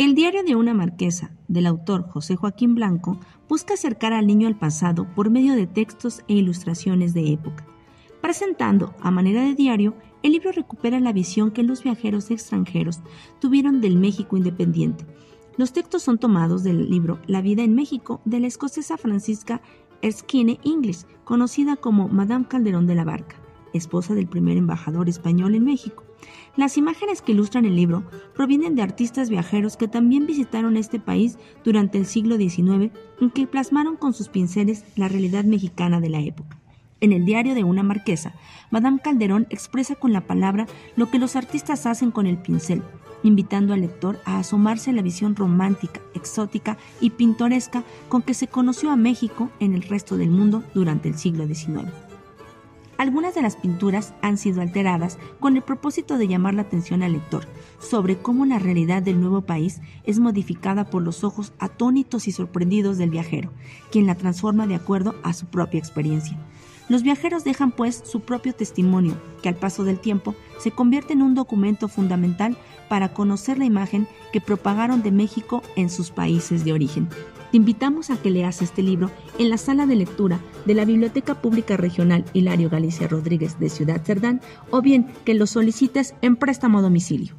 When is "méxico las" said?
25.64-26.76